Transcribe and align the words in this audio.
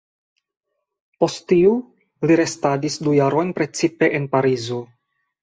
Post 1.23 1.45
tiu 1.53 1.73
li 2.31 2.39
restadis 2.41 2.97
du 3.09 3.15
jarojn 3.19 3.53
precipe 3.61 4.11
en 4.21 4.27
Parizo. 4.35 4.83